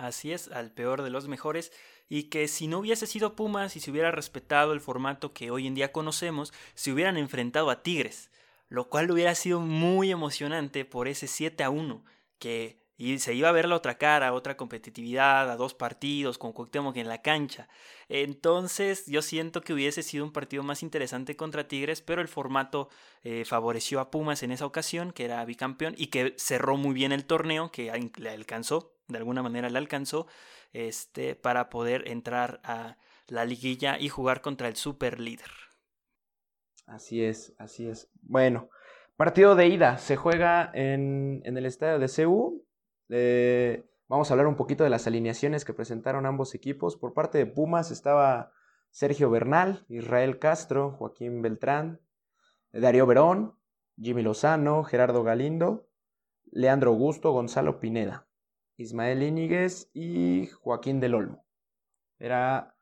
[0.00, 1.72] Así es, al peor de los mejores,
[2.08, 5.66] y que si no hubiese sido Pumas y se hubiera respetado el formato que hoy
[5.66, 8.30] en día conocemos, se hubieran enfrentado a Tigres,
[8.70, 12.02] lo cual hubiera sido muy emocionante por ese 7 a 1,
[12.38, 16.52] que y se iba a ver la otra cara, otra competitividad, a dos partidos, con
[16.52, 17.66] Cuauhtémoc en la cancha.
[18.10, 22.90] Entonces yo siento que hubiese sido un partido más interesante contra Tigres, pero el formato
[23.22, 27.12] eh, favoreció a Pumas en esa ocasión, que era bicampeón, y que cerró muy bien
[27.12, 30.26] el torneo, que le alcanzó, de alguna manera le alcanzó,
[30.72, 32.96] este, para poder entrar a
[33.26, 35.50] la liguilla y jugar contra el super líder.
[36.86, 38.10] Así es, así es.
[38.22, 38.70] Bueno,
[39.16, 42.64] partido de ida se juega en, en el estadio de CEU
[43.12, 46.96] eh, vamos a hablar un poquito de las alineaciones que presentaron ambos equipos.
[46.96, 48.52] Por parte de Pumas estaba
[48.90, 52.00] Sergio Bernal, Israel Castro, Joaquín Beltrán,
[52.72, 53.56] Darío Verón,
[53.96, 55.90] Jimmy Lozano, Gerardo Galindo.
[56.52, 58.26] Leandro Augusto, Gonzalo Pineda,
[58.80, 61.44] Ismael Íñiguez y Joaquín del Olmo.
[62.18, 62.74] Era,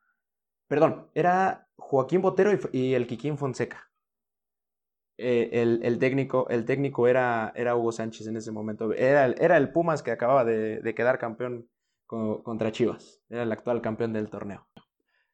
[0.67, 3.91] perdón, era Joaquín Botero y, el Quiquín Fonseca.
[5.17, 5.49] Eh,
[5.83, 8.93] el, técnico, el técnico era, era Hugo Sánchez en ese momento.
[8.93, 11.69] Era, era el Pumas que acababa de, quedar campeón
[12.05, 13.21] contra Chivas.
[13.29, 14.67] Era el actual campeón del torneo.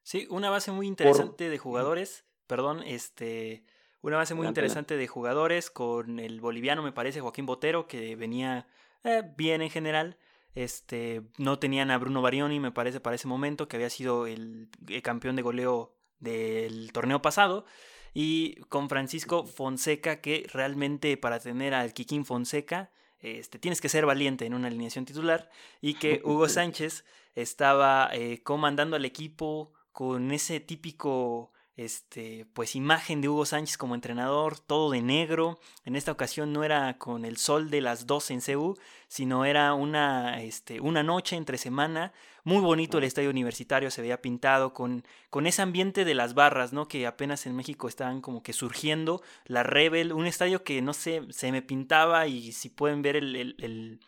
[0.02, 2.26] Sí, una base muy interesante de jugadores.
[2.46, 3.64] Perdón, este.
[4.02, 8.68] Una base muy interesante de jugadores con el boliviano, me parece, Joaquín Botero, que venía
[9.02, 10.16] eh, bien en general.
[10.56, 14.70] Este, no tenían a Bruno Barioni, me parece, para ese momento, que había sido el,
[15.02, 17.66] campeón de goleo del torneo pasado.
[18.14, 22.90] Y con Francisco Fonseca, que realmente para tener al Kikín Fonseca,
[23.20, 25.50] este, tienes que ser valiente en una alineación titular.
[25.82, 33.20] Y que Hugo Sánchez estaba eh, comandando al equipo con ese típico este, pues imagen
[33.20, 35.60] de Hugo Sánchez como entrenador, todo de negro.
[35.84, 39.74] En esta ocasión no era con el sol de las 12 en Ceú, sino era
[39.74, 42.12] una, este, una noche entre semana.
[42.44, 46.72] Muy bonito el estadio universitario, se veía pintado con, con ese ambiente de las barras,
[46.72, 46.88] ¿no?
[46.88, 49.22] Que apenas en México estaban como que surgiendo.
[49.44, 54.00] La Rebel, un estadio que no sé, se me pintaba y si pueden ver el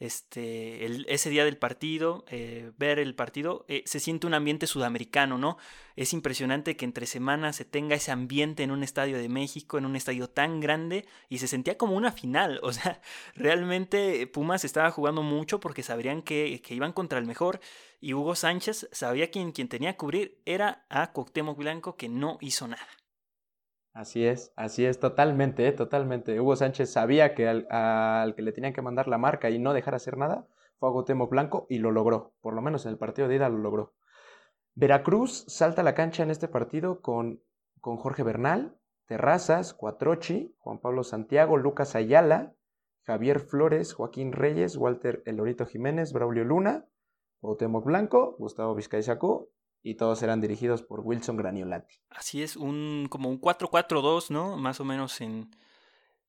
[0.00, 5.38] este, ese día del partido, eh, ver el partido, eh, se siente un ambiente sudamericano,
[5.38, 5.58] ¿no?
[5.96, 9.86] Es impresionante que entre semanas se tenga ese ambiente en un estadio de México, en
[9.86, 13.00] un estadio tan grande, y se sentía como una final, o sea,
[13.34, 17.60] realmente Pumas estaba jugando mucho porque sabrían que, que iban contra el mejor,
[18.00, 22.68] y Hugo Sánchez sabía quien tenía que cubrir era a Cuauhtémoc Blanco, que no hizo
[22.68, 22.97] nada.
[23.92, 26.40] Así es, así es, totalmente, eh, totalmente.
[26.40, 29.94] Hugo Sánchez sabía que al, que le tenían que mandar la marca y no dejar
[29.94, 30.46] hacer nada
[30.78, 33.48] fue a Gotemo Blanco y lo logró, por lo menos en el partido de ida
[33.48, 33.94] lo logró.
[34.74, 37.42] Veracruz salta a la cancha en este partido con,
[37.80, 42.54] con Jorge Bernal, Terrazas, Cuatrochi, Juan Pablo Santiago, Lucas Ayala,
[43.02, 46.86] Javier Flores, Joaquín Reyes, Walter Elorito Jiménez, Braulio Luna,
[47.40, 49.50] Gotemo Blanco, Gustavo Vizcaizacú
[49.82, 51.96] y todos eran dirigidos por Wilson Graniolati.
[52.10, 54.56] Así es, un como un 4-4-2, ¿no?
[54.56, 55.50] Más o menos en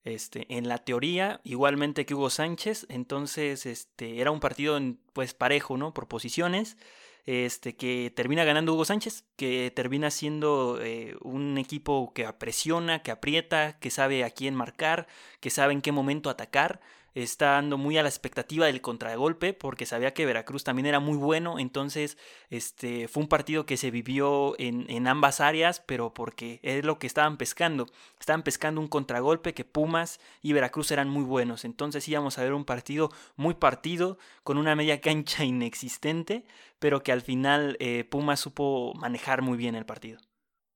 [0.04, 5.34] este en la teoría, igualmente que Hugo Sánchez, entonces este era un partido en, pues
[5.34, 5.94] parejo, ¿no?
[5.94, 6.78] Por posiciones.
[7.26, 13.12] Este, que termina ganando Hugo Sánchez, que termina siendo eh, un equipo que presiona, que
[13.12, 15.06] aprieta, que sabe a quién marcar,
[15.40, 16.80] que sabe en qué momento atacar
[17.24, 21.18] está dando muy a la expectativa del contragolpe porque sabía que Veracruz también era muy
[21.18, 22.18] bueno, entonces
[22.50, 27.00] este fue un partido que se vivió en, en, ambas áreas, pero porque es lo
[27.00, 27.88] que estaban pescando,
[28.20, 32.54] estaban pescando un contragolpe que Pumas y Veracruz eran muy buenos, entonces íbamos a ver
[32.54, 36.46] un partido muy partido, con una media cancha inexistente,
[36.80, 40.20] pero que al final eh, Pumas supo manejar muy bien el partido.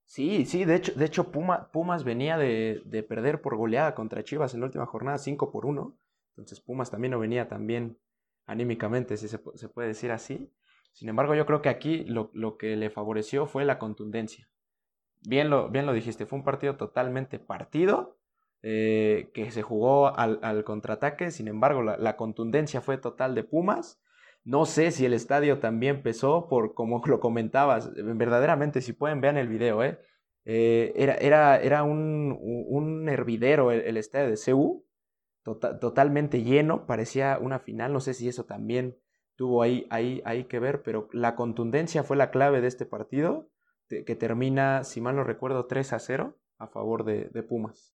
[0.06, 4.54] Sí, sí, de hecho, de hecho Pumas venía de, de, perder por goleada contra Chivas
[4.54, 5.96] en la última jornada 5 por 1
[6.36, 7.96] entonces Pumas también no venía tan bien
[8.44, 10.52] anímicamente, si se, puede decir así.
[10.92, 14.48] Sin embargo, yo creo que aquí lo, que le favoreció fue la contundencia.
[15.22, 18.18] Bien lo, bien lo dijiste, fue un partido totalmente partido,
[18.62, 24.00] eh, que se jugó al, contraataque, sin embargo, la, contundencia fue total de Pumas.
[24.42, 29.38] No sé si el estadio también pesó, por como lo comentabas, verdaderamente, si pueden, vean
[29.38, 30.00] el video, ¿eh?
[30.44, 34.83] eh era, era, era un, un hervidero el, el estadio de CU
[35.44, 38.98] Tota-, totalmente lleno, parecía una final, no sé si eso también
[39.36, 43.50] tuvo ahí, ahí, ahí que ver, pero la contundencia fue la clave de este partido,
[43.88, 47.94] que termina, si mal no recuerdo, 3 a 0 a favor de, Pumas.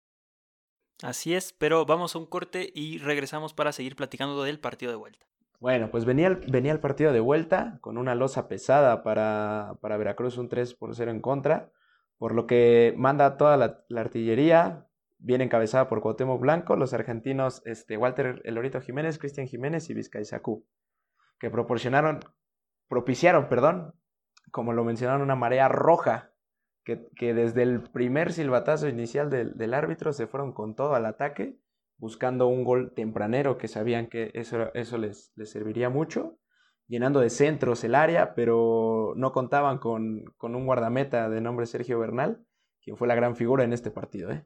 [1.02, 4.98] Así es, pero vamos a un corte y regresamos para seguir platicando del partido de
[4.98, 5.26] vuelta.
[5.60, 9.98] Bueno, pues venía el, venía el partido de vuelta con una losa pesada para, para
[9.98, 11.72] Veracruz, un 3 por 0 en contra,
[12.18, 14.89] por lo que manda toda la, la artillería,
[15.20, 20.26] bien encabezada por Cuauhtémoc Blanco, los argentinos este, Walter Elorito Jiménez, Cristian Jiménez y Vizcay
[20.26, 20.66] Sacú,
[21.40, 22.22] que proporcionaron,
[22.88, 23.94] propiciaron, perdón,
[24.52, 26.32] como lo mencionaron, una marea roja,
[26.84, 31.06] que, que desde el primer silbatazo inicial del, del, árbitro se fueron con todo al
[31.06, 31.60] ataque,
[31.98, 36.40] buscando un gol tempranero que sabían que eso, eso les, les serviría mucho,
[36.88, 42.00] llenando de centros el área, pero no contaban con, con un guardameta de nombre Sergio
[42.00, 42.44] Bernal,
[42.82, 44.32] quien fue la gran figura en este partido.
[44.32, 44.46] ¿eh?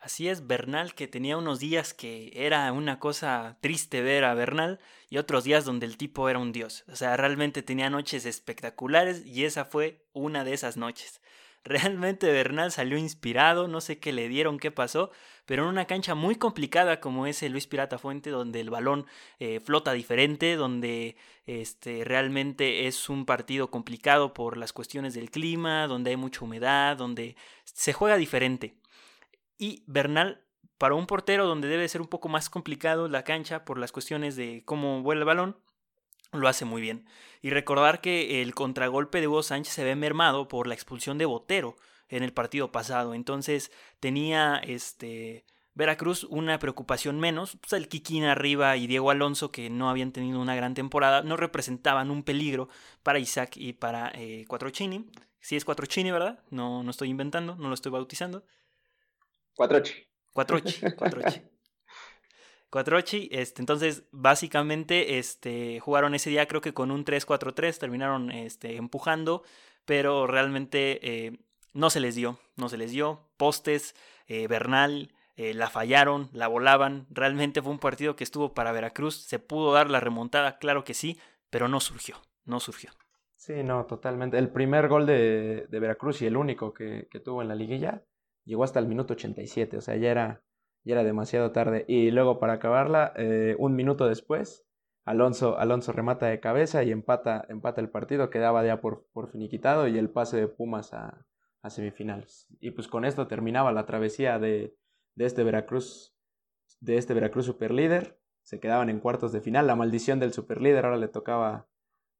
[0.00, 4.80] Así es, Bernal, que tenía unos días que era una cosa triste ver a Bernal
[5.10, 6.84] y otros días donde el tipo era un dios.
[6.88, 11.20] O sea, realmente tenía noches espectaculares y esa fue una de esas noches.
[11.64, 15.10] Realmente Bernal salió inspirado, no sé qué le dieron, qué pasó,
[15.44, 19.04] pero en una cancha muy complicada como es el Luis Pirata Fuente, donde el balón
[19.38, 25.86] eh, flota diferente, donde este, realmente es un partido complicado por las cuestiones del clima,
[25.86, 28.79] donde hay mucha humedad, donde se juega diferente.
[29.60, 30.42] Y Bernal
[30.78, 34.34] para un portero donde debe ser un poco más complicado la cancha por las cuestiones
[34.34, 35.58] de cómo vuela el balón,
[36.32, 37.04] lo hace muy bien.
[37.42, 41.26] Y recordar que el contragolpe de Hugo Sánchez se ve mermado por la expulsión de
[41.26, 41.76] Botero
[42.08, 43.12] en el partido pasado.
[43.12, 43.70] Entonces
[44.00, 45.44] tenía este
[45.74, 47.58] Veracruz una preocupación menos.
[47.60, 51.36] Pues el Kikín arriba y Diego Alonso, que no habían tenido una gran temporada, no
[51.36, 52.70] representaban un peligro
[53.02, 55.10] para Isaac y para eh, Cuatrochini.
[55.40, 56.42] Sí es Cuatrochini, ¿verdad?
[56.48, 58.44] No, no estoy inventando, no lo estoy bautizando.
[59.60, 59.92] Cuatrochi.
[60.32, 61.42] Cuatrochi, Cuatrochi.
[62.70, 68.76] Cuatrochi, este, entonces básicamente este, jugaron ese día creo que con un 3-4-3, terminaron este,
[68.76, 69.42] empujando,
[69.84, 71.40] pero realmente eh,
[71.74, 73.28] no se les dio, no se les dio.
[73.36, 73.94] Postes,
[74.28, 79.26] eh, Bernal, eh, la fallaron, la volaban, realmente fue un partido que estuvo para Veracruz,
[79.26, 81.20] se pudo dar la remontada, claro que sí,
[81.50, 82.92] pero no surgió, no surgió.
[83.36, 84.38] Sí, no, totalmente.
[84.38, 88.02] El primer gol de, de Veracruz y el único que, que tuvo en la liguilla
[88.50, 90.42] llegó hasta el minuto 87, o sea, ya era
[90.84, 91.84] ya era demasiado tarde.
[91.88, 94.66] Y luego para acabarla, eh, un minuto después,
[95.04, 99.88] Alonso, Alonso remata de cabeza y empata, empata el partido, quedaba ya por, por finiquitado
[99.88, 101.26] y el pase de Pumas a,
[101.68, 102.48] semifinales.
[102.60, 104.76] Y pues con esto terminaba la travesía de,
[105.14, 106.14] de este Veracruz,
[106.80, 108.18] de este Veracruz superlíder.
[108.42, 109.66] Se quedaban en cuartos de final.
[109.66, 111.68] La maldición del superlíder ahora le tocaba,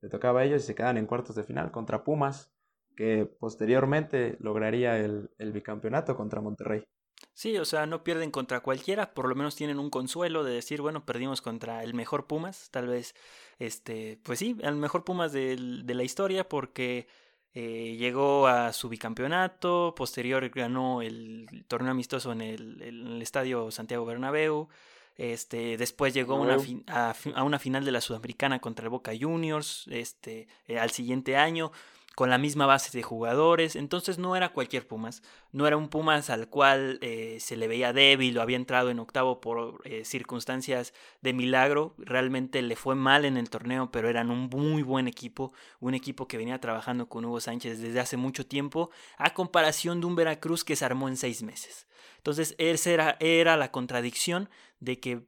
[0.03, 2.53] le tocaba a ellos y se quedan en cuartos de final contra Pumas,
[3.01, 6.85] que posteriormente lograría el, el bicampeonato contra Monterrey.
[7.33, 10.83] Sí, o sea, no pierden contra cualquiera, por lo menos tienen un consuelo de decir,
[10.83, 13.15] bueno, perdimos contra el mejor Pumas, tal vez,
[13.59, 17.07] este, pues sí, el mejor Pumas de, de la historia porque
[17.55, 24.05] eh, llegó a su bicampeonato, posterior ganó el torneo amistoso en el, el estadio Santiago
[24.05, 24.69] Bernabéu,
[25.17, 29.87] este, después llegó una a, a, una final de la Sudamericana contra el Boca Juniors,
[29.91, 31.73] este, eh, al siguiente año
[32.21, 36.29] con la misma base de jugadores, entonces no era cualquier Pumas, no era un Pumas
[36.29, 40.93] al cual eh, se le veía débil o había entrado en octavo por eh, circunstancias
[41.23, 45.55] de milagro, realmente le fue mal en el torneo, pero eran un muy buen equipo,
[45.81, 50.07] un equipo que venía trabajando con Hugo Sánchez desde hace mucho tiempo, a comparación de
[50.07, 51.87] un Veracruz que se armó en seis meses.
[52.19, 55.23] Entonces esa era, era la contradicción de que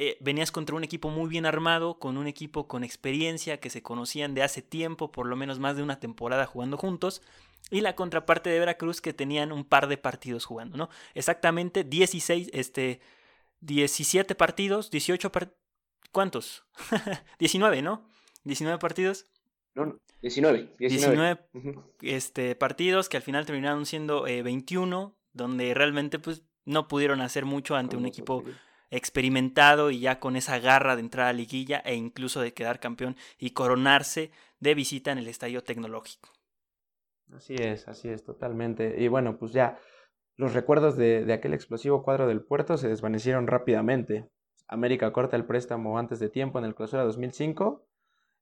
[0.00, 3.82] eh, venías contra un equipo muy bien armado, con un equipo con experiencia, que se
[3.82, 7.20] conocían de hace tiempo, por lo menos más de una temporada jugando juntos,
[7.70, 10.88] y la contraparte de Veracruz que tenían un par de partidos jugando, ¿no?
[11.14, 13.00] Exactamente 16, este,
[13.60, 15.58] 17 partidos, 18 partidos,
[16.12, 16.64] ¿cuántos?
[17.40, 18.08] 19, ¿no?
[18.44, 19.26] 19 partidos.
[19.74, 20.74] No, 19.
[20.78, 21.40] 19,
[22.02, 27.44] este, partidos que al final terminaron siendo 21, eh, donde realmente pues no pudieron hacer
[27.44, 28.44] mucho ante un equipo
[28.90, 33.16] experimentado y ya con esa garra de entrar a liguilla e incluso de quedar campeón
[33.38, 36.30] y coronarse de visita en el estadio tecnológico.
[37.34, 38.96] Así es, así es, totalmente.
[38.98, 39.78] Y bueno, pues ya
[40.36, 44.28] los recuerdos de, aquel explosivo cuadro del puerto se desvanecieron rápidamente.
[44.66, 47.86] América corta el préstamo antes de tiempo en el clausura 2005.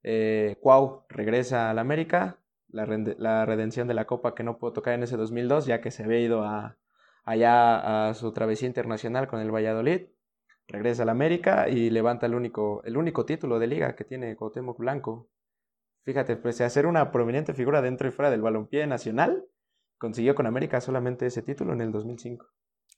[0.02, 2.38] Eh, Cuau regresa al América.
[2.68, 2.84] La,
[3.18, 6.02] la, redención de la Copa que no pudo tocar en ese 2002, ya que se
[6.02, 6.76] había ido a,
[7.24, 10.08] allá a su travesía internacional con el Valladolid
[10.68, 14.78] regresa al América y levanta el único, el único título de liga que tiene Cuauhtémoc
[14.78, 15.28] Blanco.
[16.04, 19.44] Fíjate, pese a ser una prominente figura dentro y fuera del balompié nacional,
[19.98, 22.46] consiguió con América solamente ese título en el 2005.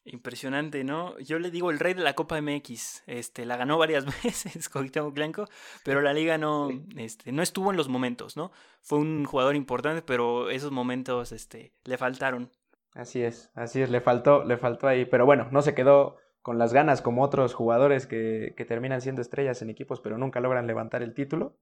[0.04, 1.18] Impresionante, ¿no?
[1.18, 3.02] Yo le digo el rey de la Copa MX.
[3.06, 5.46] Este, la ganó varias veces Cuauhtémoc Blanco,
[5.84, 8.50] pero la liga no, este, no estuvo en los momentos, ¿no?
[8.80, 12.50] Fue un jugador importante, pero esos momentos, este, le faltaron.
[12.94, 16.16] Así es, así es, le faltó, le faltó ahí, pero bueno, no se quedó
[16.48, 20.40] con las ganas como otros jugadores que, que, terminan siendo estrellas en equipos pero nunca
[20.40, 21.58] logran levantar el título.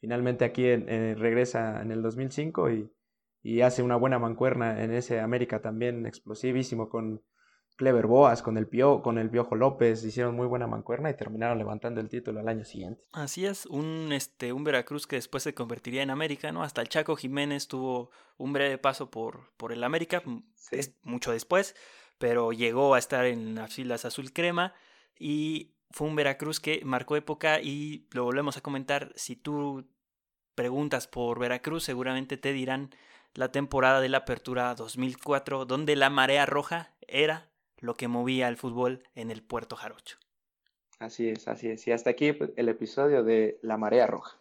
[0.00, 2.88] Finalmente aquí regresa en el 2005 y,
[3.42, 7.20] y, hace una buena mancuerna en ese América también explosivísimo con
[7.74, 11.58] Clever Boas, con el, Pio, con el Piojo López, hicieron muy buena mancuerna y terminaron
[11.58, 13.02] levantando el título al año siguiente.
[13.10, 16.62] Así es, un, este, un Veracruz que después se convertiría en América, ¿no?
[16.62, 20.22] Hasta el Chaco Jiménez tuvo un breve paso por, por el América,
[20.70, 21.74] es, mucho después,
[22.18, 24.74] pero llegó a estar en las filas azul crema
[25.18, 29.86] y fue un Veracruz que marcó época y lo volvemos a comentar, si tú
[30.54, 32.90] preguntas por Veracruz seguramente te dirán
[33.34, 37.48] la temporada de la apertura 2004 donde la marea roja era
[37.78, 40.18] lo que movía el fútbol en el puerto jarocho.
[40.98, 41.86] Así es, así es.
[41.86, 44.36] Y hasta aquí pues, el episodio de La Marea Roja.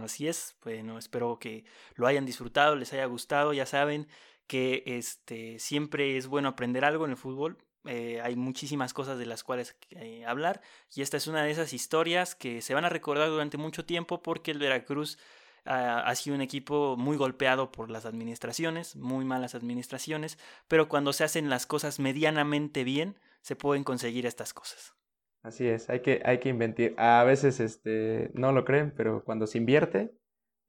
[0.00, 1.64] Así es, bueno, espero que
[1.94, 4.08] lo hayan disfrutado, les haya gustado, ya saben,
[4.52, 7.56] que este, siempre es bueno aprender algo en el fútbol.
[7.86, 10.60] Eh, hay muchísimas cosas de las cuales eh, hablar
[10.94, 14.22] y esta es una de esas historias que se van a recordar durante mucho tiempo
[14.22, 15.16] porque el Veracruz
[15.64, 20.38] uh, ha sido un equipo muy golpeado por las administraciones, muy malas administraciones,
[20.68, 24.94] pero cuando se hacen las cosas medianamente bien, se pueden conseguir estas cosas.
[25.42, 26.94] Así es, hay que, hay que invertir.
[26.98, 30.12] A veces este, no lo creen, pero cuando se invierte,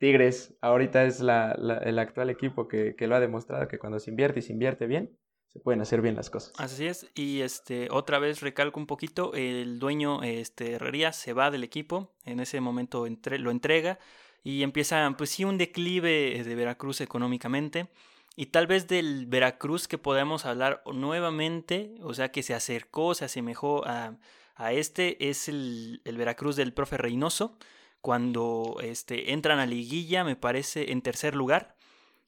[0.03, 4.41] Tigres ahorita es el actual equipo que, lo ha demostrado que cuando se invierte y
[4.41, 6.51] se invierte bien, se pueden hacer bien las cosas.
[6.57, 11.51] Así es, y este, otra vez recalco un poquito, el dueño este, Herrería se va
[11.51, 13.97] del equipo, en ese momento lo entrega
[14.43, 17.87] y empieza, pues sí, un declive de Veracruz económicamente.
[18.35, 23.23] Y tal vez del Veracruz que podamos hablar nuevamente, o sea, que se acercó, se
[23.23, 24.17] asemejó a,
[24.55, 27.57] a este, es el, el, Veracruz del profe Reynoso,
[28.03, 31.77] cuando este, entran a liguilla, me parece, en tercer lugar,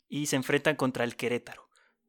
[0.07, 1.67] y se enfrentan contra el Querétaro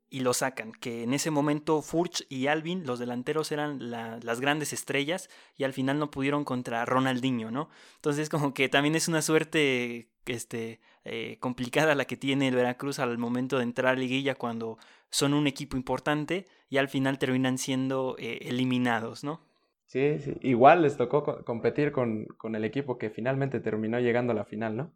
[0.09, 0.71] y lo sacan.
[0.71, 5.73] Que en ese momento Furch y Alvin, los delanteros, eran las grandes estrellas y al
[5.73, 7.69] final no pudieron contra Ronaldinho, ¿no?
[7.97, 13.01] Entonces, como que también es una suerte este, eh, complicada la que tiene el Veracruz
[13.01, 14.79] al momento de entrar a liguilla cuando
[15.11, 19.41] son un equipo importante y al final terminan siendo eh, eliminados, ¿no?
[19.87, 24.37] Sí, sí, igual les tocó competir con, con, el equipo que finalmente terminó llegando a
[24.37, 24.93] la final, ¿no?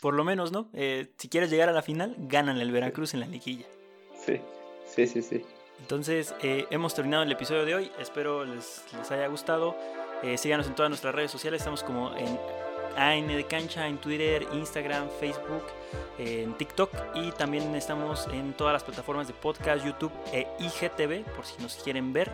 [0.00, 0.70] Por lo menos, ¿no?
[0.72, 3.66] Eh, si quieres llegar a la final, ganan el Veracruz en la liguilla.
[4.14, 4.40] Sí,
[4.86, 5.42] sí, sí, sí.
[5.80, 7.90] Entonces, eh, hemos terminado el episodio de hoy.
[7.98, 9.76] Espero les, les haya gustado.
[10.22, 11.60] Eh, síganos en todas nuestras redes sociales.
[11.60, 12.38] Estamos como en
[12.96, 15.64] AN de Cancha, en Twitter, Instagram, Facebook,
[16.18, 16.90] en TikTok.
[17.16, 21.76] Y también estamos en todas las plataformas de podcast, YouTube e IGTV, por si nos
[21.76, 22.30] quieren ver.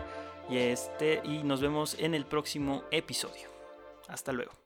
[0.49, 3.49] Y, este, y nos vemos en el próximo episodio.
[4.07, 4.60] Hasta luego.